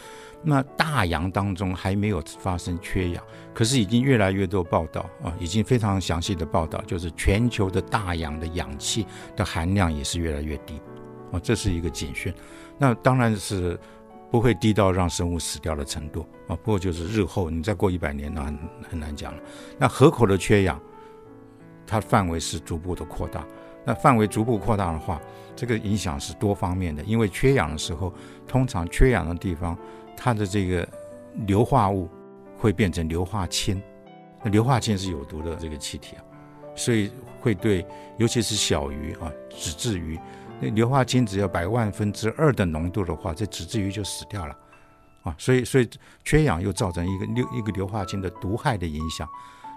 [0.42, 10.80] 那大洋当中还没有发生缺氧，可是已经越来越多报道啊，已经非常详细的报道，就是全球的大洋的氧气的含量也是越来越低
[11.32, 12.32] 啊，这是一个警讯。
[12.78, 13.78] 那当然是。
[14.30, 18.58] 不会低到让生物死掉的程度啊，不过就是日后你再过一百年，那很
[18.90, 19.42] 很难讲了。
[19.78, 20.80] 那河口的缺氧，
[21.86, 23.46] 它范围是逐步的扩大。
[23.84, 25.20] 那范围逐步扩大的话，
[25.54, 27.02] 这个影响是多方面的。
[27.04, 28.12] 因为缺氧的时候，
[28.48, 29.78] 通常缺氧的地方，
[30.16, 30.86] 它的这个
[31.46, 32.08] 硫化物
[32.58, 33.80] 会变成硫化氢。
[34.42, 36.24] 那硫化氢是有毒的这个气体啊，
[36.74, 37.86] 所以会对，
[38.18, 40.18] 尤其是小鱼啊，脂质鱼。
[40.60, 44.56] 那硫化氢只要百万分之二的浓度的话，这脂质鱼就死掉了，
[45.22, 45.88] 啊，所以所以
[46.24, 49.28] 缺氧又造成一个硫一个硫化氢的毒害的影响。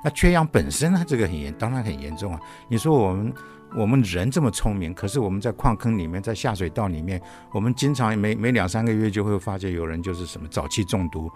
[0.01, 2.39] 那缺氧本身呢，这个很严，当然很严重啊。
[2.69, 3.33] 你说我们
[3.75, 11.29] 我们人这么聪明，可是我们在矿坑里面，在下水道里面，我们经常每每两三个月就会发觉有人就是什么早期中毒，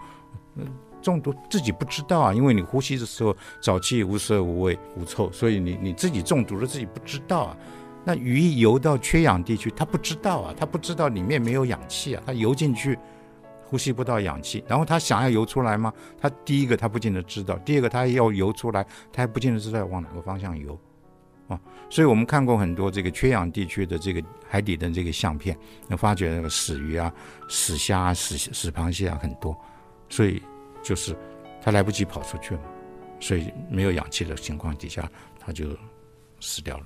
[1.01, 7.57] 中毒自己不知道啊，因为你呼吸的时候早期无色无味无臭，所以你你自己中毒了自己不知道啊。
[8.05, 12.97] 那鱼游到缺氧地区，它不知道啊，它不知道里面没有氧气啊，它游进去
[13.65, 15.91] 呼吸不到氧气，然后它想要游出来吗？
[16.19, 20.77] 它第一个它不见得知道，第二个它要游出来，它还不见得知道往哪个方向游。
[21.49, 25.57] 啊，所以我们看过很多这个缺氧地区的这个海底的这个相片，
[25.89, 27.11] 能发觉那个死鱼啊、
[27.49, 29.57] 死虾啊、死死螃蟹啊很多，
[30.07, 30.41] 所以
[30.81, 31.13] 就是
[31.61, 32.61] 它来不及跑出去了，
[33.19, 35.65] 所以没有氧气的情况底下，它就
[36.39, 36.85] 死掉了。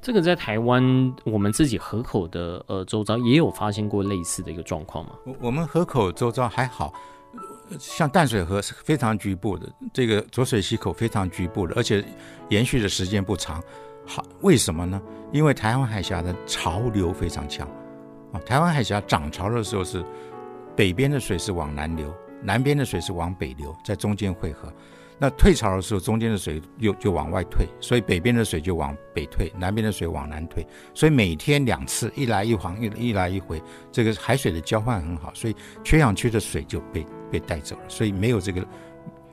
[0.00, 5.12] 这个在台湾我们自己河口的呃周遭也有发现过类似的一个状况吗？
[5.26, 6.92] 我我们河口周遭还好，
[7.78, 12.04] 像淡水河是非常局部的，这个浊水溪口非常局部的，而且
[12.48, 13.62] 延续的时间不长。
[14.06, 15.02] 好，为什么呢？
[15.32, 17.68] 因为台湾海峡的潮流非常强
[18.32, 18.40] 啊。
[18.46, 20.02] 台湾海峡涨潮的时候是
[20.74, 24.72] 北边的水是往南流，南边的水是往北流，在中间汇合。
[25.18, 30.66] 那退潮的时候，中间的水又就往外退，所以北边的水就往北退，南边的水往南退。
[30.94, 38.66] 所以每天两次，一来一往，一一来一回，这个海水的交换很好，所以缺氧区的水就被被带走了，所以没有这个。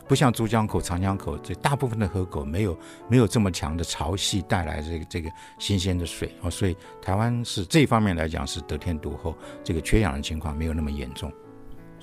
[0.07, 2.77] 不像珠江口、长江口，这大部分的河口没有
[3.09, 11.31] 没有这么强的潮汐带来这个这个新鲜的水哦，所以台湾是这方面来讲是得天独厚，这个缺氧的情况没有那么严重。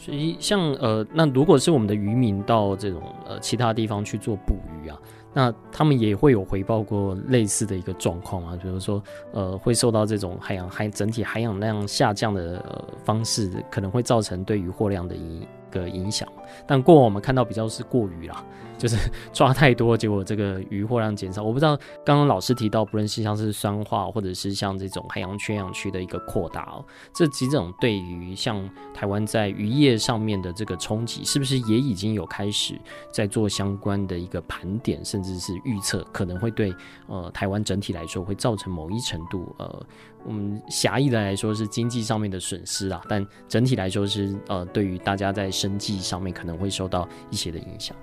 [0.05, 4.99] 所以像呃，那如果是我们的渔民到这种呃其他地方去做捕鱼啊，
[5.33, 16.29] 那他们也会有回报过类似的一个状况啊，比如说呃会受到这种海洋海整体海洋量下降的、呃、方式，可能会造成对渔获量的影个影响，
[16.67, 18.45] 但过往我们看到比较是过于啦，
[18.83, 18.97] 就是
[19.33, 21.40] 抓太多，结果这个渔获量减少。
[21.40, 32.77] 我不知道刚刚老师提到，不论是像是酸化，或者是像这种海洋缺氧区的一个扩大哦，这几种对于像台湾在渔业上面的这个冲击，是不是也已经有开始
[33.12, 36.75] 在做相关的一个盘点，甚至是预测，可能会对
[37.07, 39.87] 呃台湾整体来说会造成某一程度呃。
[40.25, 47.97] 我们狭义的来说是经济上面的损失啊，但整体来说是呃，对于大家在生计上面可能会受到一些的影响。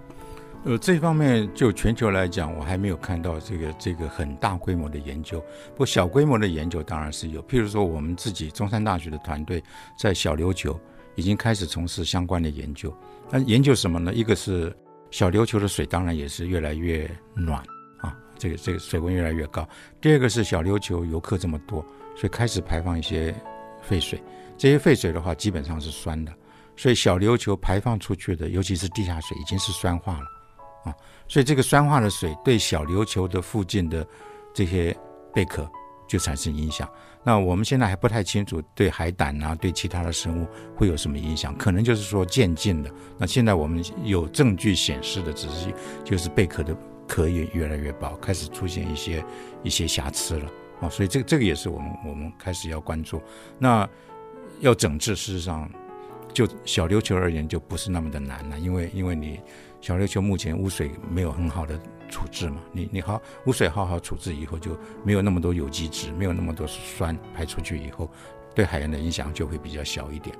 [0.66, 5.40] 呃，这方面就全球来讲，我还没有看到这个这个很大规模的研究。
[5.72, 9.64] 不过小规模的研究当然是有，譬如说我们自己中山大学的团队
[9.98, 10.80] 在小琉球
[11.16, 12.94] 已经开始从事相关的研究。
[13.30, 14.14] 那研究什么呢？
[14.14, 14.76] 一个是
[15.12, 17.64] 小琉球的水当然也是越来越暖
[18.00, 19.68] 啊，这个这个水温越来越高。
[20.02, 21.86] 第二个是小琉球游客这么多。
[22.18, 23.34] 所以开始排放一些
[23.82, 24.22] 废水，
[24.58, 26.34] 这些废水的话基本上是酸的，
[26.76, 30.26] 所以小琉球排放出去的，尤其是地下水已经是酸化了
[30.84, 30.94] 啊。
[31.28, 34.06] 所以这个酸化的水对小琉球的附近的
[34.54, 34.96] 这些
[35.34, 35.70] 贝壳
[36.08, 36.90] 就产生影响。
[37.24, 42.90] 那我们现在还不太清楚对海胆啊，对其他的生物会有什么影响，可能就是说渐进的。
[43.18, 49.24] 那现在我们有证据显示的，只是就是贝壳的壳也越来越薄，开始出现一些
[49.64, 50.50] 一些瑕疵了。
[50.80, 53.22] 啊，所以这个这个也是我们我们开始要关注。
[53.60, 53.88] 那
[54.62, 55.70] 要整治，事实上
[56.34, 59.42] 就小琉球而言就不是那么的难了，因为因为你
[59.82, 68.10] 小琉球目前污水没有很好的处置嘛，你你好污水好好处置以后，就没有那么多有机质，没有那么多酸排出去以后，
[68.54, 70.36] 对海洋的影响就会比较小一点。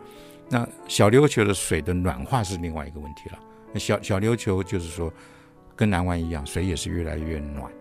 [0.50, 3.40] 那小琉球的水的暖化是另外一个问题了。
[3.72, 5.14] 那小小琉球就是说
[5.76, 7.72] 跟南湾一样，水也是越来越暖。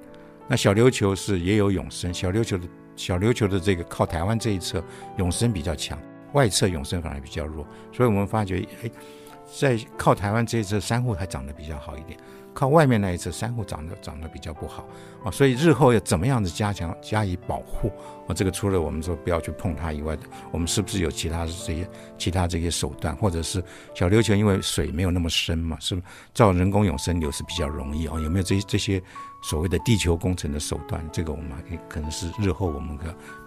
[0.46, 4.84] 那小琉球是也有永生，小琉球的小琉球的这个靠台湾这一侧
[5.16, 5.98] 永生比较强，
[6.34, 8.90] 外侧永生反而比较弱，所以我们发觉，哎，
[9.58, 12.18] 在靠台湾这一侧珊瑚还长得比较好一点。
[12.54, 14.84] 靠外面那一侧珊瑚长得长得比较不好
[15.22, 17.88] 啊，所以日后要怎么样子加强加以保护
[18.26, 18.34] 啊？
[18.34, 20.18] 这个除了我们说不要去碰它以外，
[20.50, 23.62] 我们是不是有其他的这些其他这些手段，或者是
[23.94, 26.02] 小琉球因为水没有那么深嘛，是
[26.34, 28.18] 造人工永生流是比较容易啊？
[28.18, 29.00] 有没有这些这些
[29.40, 31.00] 所谓的地球工程的手段？
[31.12, 32.98] 这个我们可可能是日后我们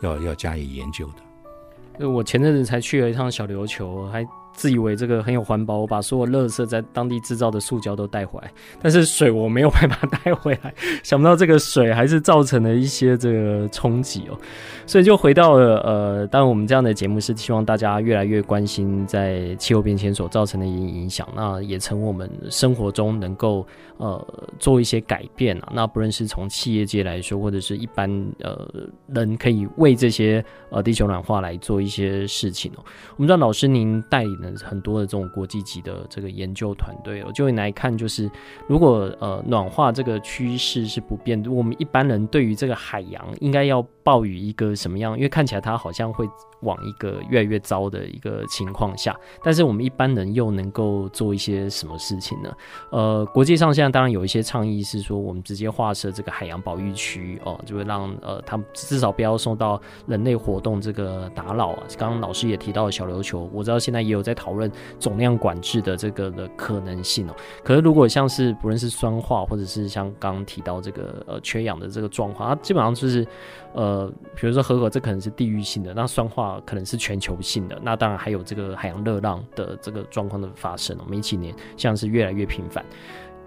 [0.01, 2.07] 要要要加以研究的。
[2.07, 4.25] 我前阵子才去了一趟小琉球，还。
[4.53, 10.73] 自以为这个很有环保，我把所有垃圾在当地制造的塑胶都带回来，但是水我没有办法带回来。
[11.03, 14.37] 想不到这个水还是造成了一些这个冲击哦，
[14.85, 23.65] 所以就回到了呃，当然我们这样的节目是希望大家越来越关心在气候变迁所造成的影影响，那也从我们生活中能够
[23.97, 24.27] 呃
[24.59, 25.71] 做一些改变啊。
[25.73, 28.67] 那不论是从企业界来说，或者是一般呃
[29.07, 32.83] 人可以为这些呃地球暖化来做一些事情哦。
[33.15, 34.40] 我们知道老师您带领。
[34.63, 38.29] 很多的这种国际级的这个研究团队我，就会来看，就是
[38.67, 45.15] 如果呃暖化这个趋势是不变的，我们一般人对于这个海洋应该要抱以一个什么样？
[45.15, 46.27] 因为看起来它好像会
[46.61, 49.15] 往一个越来越糟的一个情况下。
[49.43, 52.51] 但是我们一般人又能够做一些什么事情呢？
[52.91, 61.83] 呃，国际上现在当然有一些倡议是说，我们直接划设这个海洋保育区哦，就会让呃，他们至少不要受到人类活动这个打扰啊。
[61.97, 67.35] 刚刚老师也提到了小琉球，我知道现在也有在讨论总量管制的这个的可能性哦。
[67.63, 73.25] 可是如果像是不论是酸化，或者是像刚刚提到这个呃缺氧的这个状况，它基本上就是
[73.73, 81.01] 呃，比如说核核，这可能是地域性的，那酸化可能是全球性的，那当然还有这个海洋热浪的这个状况的发生哦。
[81.07, 82.85] 每几年像是越来越频繁，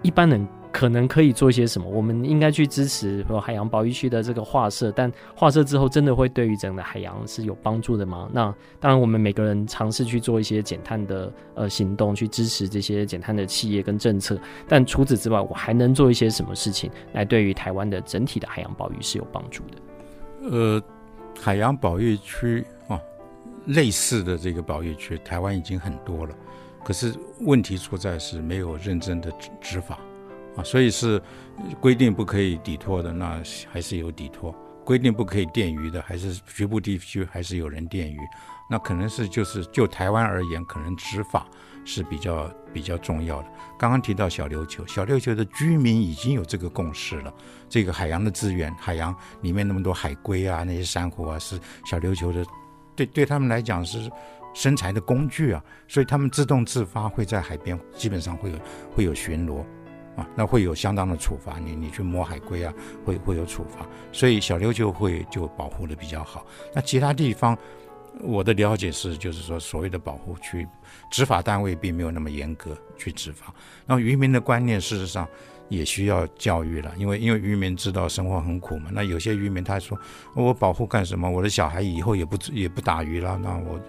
[0.01, 0.47] 一般人。
[0.75, 1.89] 可能可以做一些什么？
[1.89, 8.29] 我们应该去支持说海洋保育区的这个划设，但划设之后，真的会对于整个海洋是有帮助的吗？
[8.33, 14.37] 那当然，我们每个人尝试去做一些减碳的呃行动，去支持这些减碳的企业跟政策。
[14.67, 19.77] 但除此之外，我还能做一些什么事情来对于台湾的整体的海洋保育是有帮助的？
[20.49, 20.81] 呃，
[21.41, 22.99] 海洋保育区啊，
[23.65, 26.35] 类似的这个保育区，台湾已经很多了，
[26.83, 29.31] 可是问题出在是没有认真的
[29.61, 29.99] 执法。
[30.55, 31.21] 啊，所以是
[31.81, 38.17] 规定不可以底拖的，那还是有底拖；规定不可以电鱼的，还是局部地区还是有人电鱼。
[38.69, 41.45] 那可能是就是就台湾而言，可能执法
[41.85, 43.47] 是比较比较重要的。
[43.79, 47.33] 刚刚提到小琉球，小琉球的居民已经有这个共识了。
[47.69, 52.45] 这个海洋的资源，海洋里面那么多海龟啊，那些珊瑚啊，是小琉球的，
[52.95, 54.11] 对对他们来讲是
[54.53, 58.59] 生财的工具啊，所以他们自动自发会在海边，基本上会有
[58.93, 59.63] 会有巡逻。
[60.15, 62.73] 啊，那会有相当的处罚，你你去摸海龟啊，
[63.03, 66.45] 会会有处罚，所以小琉球会就保护的比较好。
[66.73, 67.57] 那其他地方，
[68.21, 70.67] 我的了解是，就是说所谓的保护区，
[71.11, 73.53] 执法单位并没有那么严格去执法。
[73.85, 75.27] 那渔民的观念事实上
[75.69, 78.89] 也需要教育了，因为因为渔民知道生活很苦嘛。
[78.91, 79.97] 那有些渔民他说，
[80.35, 81.29] 我保护干什么？
[81.29, 83.79] 我的小孩以后也不也不打鱼了，那我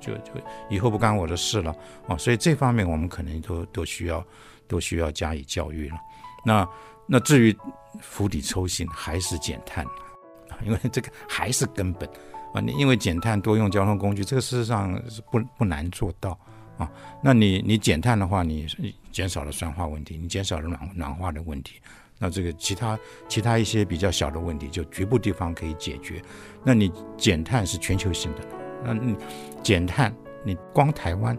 [0.00, 0.32] 就就就
[0.68, 1.74] 以后不干我的事了
[2.08, 2.16] 啊。
[2.16, 4.24] 所以这方面我们可能都都需要。
[4.68, 5.96] 都需要加以教育了。
[6.44, 6.68] 那
[7.06, 7.56] 那至于
[8.00, 9.86] 釜底抽薪还是减碳？
[10.64, 12.08] 因为这个还是根本
[12.52, 12.60] 啊。
[12.60, 16.38] 你因为减碳多用交通工具，这个事实上是不不难做到
[16.78, 16.90] 啊。
[17.22, 18.66] 那你你减碳的话，你
[19.12, 21.80] 减少了酸化问题，你减少了暖暖化的问题。
[22.18, 26.22] 那这个其他其他一些比较小的问题，就局部地方可以解决。
[26.64, 28.40] 那你减碳是全球性的，
[28.84, 29.14] 那你
[29.62, 31.36] 减碳你光台湾。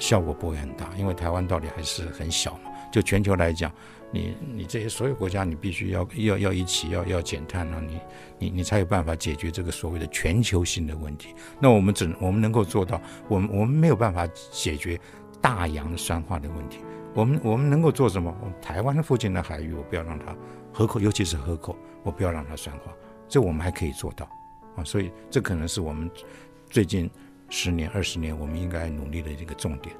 [0.00, 2.70] 效果不会很大，因为台湾到底还是很小嘛。
[2.92, 3.68] 就全球来讲，
[4.10, 8.00] 你你这些所有国家，你必须要要要一起要要减碳啊，你
[8.38, 11.34] 你你才有办法解决这个所谓的全球性的问题。
[11.60, 14.98] 那我们只我们能够做到，我们我们没有办法解决
[15.40, 16.78] 大洋酸化的问题。
[17.14, 18.34] 我们我们能够做什么？
[18.40, 20.36] 我们台湾的附近的海域，我不要让它
[20.72, 22.92] 河口，尤其是河口，我不要让它酸化，
[23.28, 24.28] 这我们还可以做到
[24.76, 24.84] 啊。
[24.84, 26.10] 所以这可能是我们
[26.70, 27.10] 最近。
[27.50, 29.96] 十年、二十年，我们应该努力的一个重点。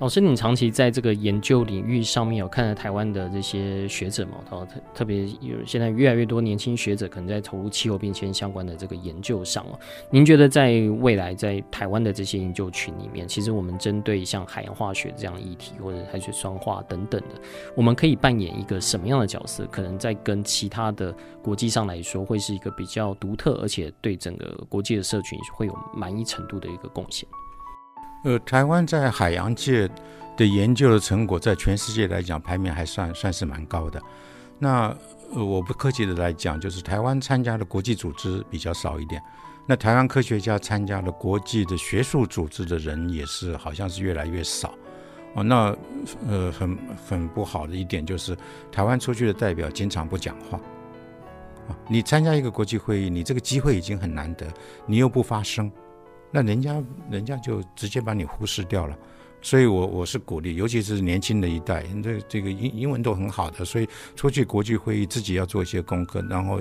[0.00, 4.38] 老师，你长期在这个研究领域上面有看到台湾的这些学者嘛？
[4.48, 9.78] 特特别有现在越来越多年轻学者可能在投入气候变迁相关的这个研究上哦。
[10.08, 17.34] 您觉得在未来在台湾的这些研究群里面，其实我们针对像海洋化学这样议题或者海水酸化等等的，
[17.74, 19.66] 我们可以扮演一个什么样的角色？
[19.66, 27.28] 可能在跟其他的国际上来说，会是一个比较独特，而且对整个国际的社群会有满意程度的一个贡献。
[28.24, 29.88] 呃，台湾在海洋界
[30.36, 34.02] 的研究的成果，在全世界来讲排名还算算是蛮高的。
[34.58, 34.94] 那
[35.34, 39.22] 呃，我不客气的来讲，就是台湾参加的国际组织比较少一点。
[39.66, 44.74] 那台湾科学家参加了国际的学术组织的人也是好像是越来越少。
[45.34, 45.76] 哦，那
[46.26, 48.36] 呃，很很不好的一点就是，
[48.72, 50.58] 台湾出去的代表经常不讲话。
[51.68, 54.46] 啊，你参加一个国际会议，你这个机会已经很难得，
[54.86, 55.70] 你又不发声。
[56.30, 58.96] 那人家人家就直接把你忽视掉了，
[59.40, 66.60] 所以我我是鼓励，尤其是年轻的一代，这这个英英文都很好的，所以出去国际会议自己要做一些功课，然后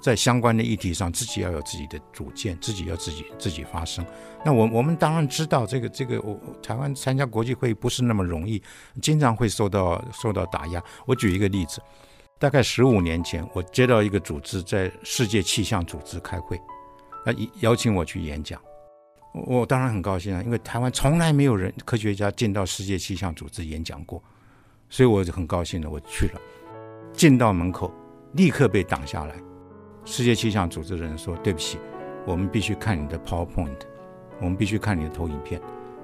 [0.00, 4.04] 在相关的议题上自己要有自己的主见，自己要自己自己发声。
[4.44, 8.62] 那我我们当然知道这个这个我台湾参加国际会议不是那么容易，
[9.00, 10.82] 经常会受到受到打压。
[11.06, 11.80] 我举一个例子，
[12.38, 16.60] 大概十五年前，我接到一个组织在世界气象组织开会，
[17.24, 18.60] 那邀请我去演讲。
[19.32, 24.22] 我当然很高兴啊，因为台湾从来没有人科学家进到世界气象组织演讲过，
[24.90, 26.40] 所以我就很高兴的我去了。
[27.14, 27.92] 进到门口，
[28.34, 29.34] 立刻被挡下来。
[30.04, 31.78] 世界气象组织的人说：“对不起，
[32.26, 33.78] 我们必须看你的 PowerPoint，
[34.40, 35.60] 我们必须看你的投影片，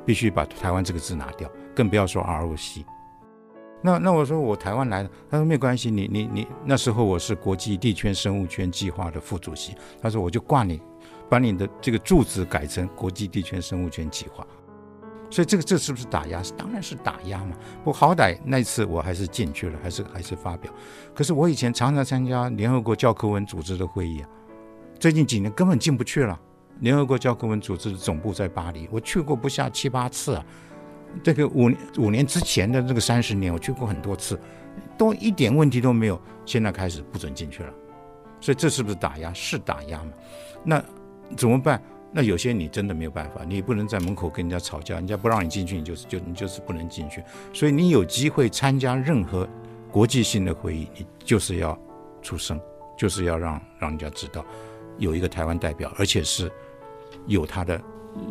[0.06, 2.84] 必须把台湾这个字拿掉，更不要说 ROC。”
[3.82, 10.80] 那那我说我台湾来的，他说没关系，你你你那时候我是国际地圈生物圈计划的副主席，他说我就挂你。
[11.28, 14.46] 把你的这个住址改成国际地权生物权计划。
[15.30, 16.42] 所以这个这是不是打压？
[16.56, 17.54] 当然是打压嘛。
[17.84, 20.72] 不好歹那次我还是进去了，还是还是发表。
[21.14, 24.28] 可是我以前常常参加联合国教科文组织的会议啊，
[24.98, 26.40] 最近几年根本进不去了。
[26.80, 30.44] 联合国教科文组织的总部在巴黎，我去过不下七八次啊。
[31.22, 34.40] 这个五年五年之前的这个三十年，我去过很多次，
[34.96, 36.20] 都一点问题都没有。
[36.46, 37.72] 现在开始不准进去了，
[38.40, 39.30] 所以这是不是打压？
[39.34, 40.12] 是打压嘛？
[40.64, 40.84] 那
[41.36, 41.82] 怎么办？
[42.10, 47.22] 那有些你真的没有办法，你不能在门口跟人家吵架，人家不让你进去，你就是就你就是不能进去。
[47.52, 49.46] 所以你有机会参加任何
[49.90, 51.78] 国际性的会议，你就是要
[52.22, 52.58] 出声，
[52.96, 54.42] 就是要让让人家知道
[54.96, 56.50] 有一个台湾代表，而且是
[57.26, 57.78] 有他的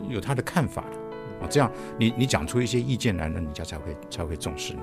[0.10, 1.48] 有他的看法的啊。
[1.48, 4.80] 这样你你讲出一些意见来，那人家才会才会重视你。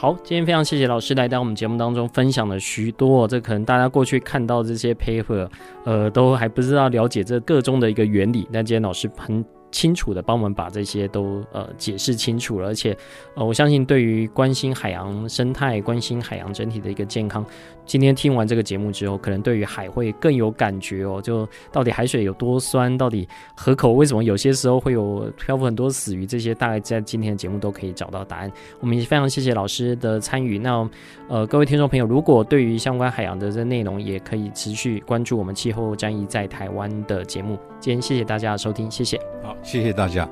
[0.00, 5.46] 好，今天非常谢谢老师来到我们节目当中分享了许多，这可能大家过去看到这些 paper，
[5.84, 12.96] 呃，都还不知道了解这个中的一个原理，那今天老师很清楚的帮我们把这些都呃解释清楚了，而且
[13.34, 17.44] 呃我相信对于关心海洋生态、关心海洋整体的一个健康，
[17.86, 21.20] 今天听完这个节目之后，可能对于海会更有感觉哦。
[21.22, 28.50] 就到底海水有多酸，到底河口为什么有些时候会有漂浮很多死鱼，这些大概在今天的节目都可以找到答案。
[28.80, 30.58] 我们也非常谢谢老师的参与。
[30.58, 30.88] 那
[31.28, 37.58] 呃各位听众朋友，如果对于相关海洋的这内容，也可以持续关注我们气候战役在台湾的节目。
[37.78, 39.18] 今天谢谢大家的收听，谢谢。
[39.42, 39.56] 好。
[39.62, 40.28] 谢谢大家。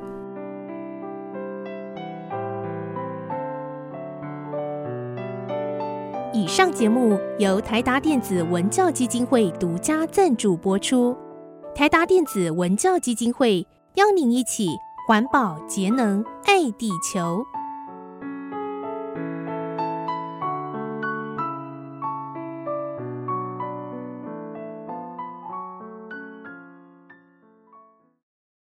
[6.33, 11.17] 以上节目由台达电子文教基金会独家赞助播出。
[11.75, 14.69] 台达电子文教基金会邀您一起
[15.07, 17.45] 环保节能，爱地球。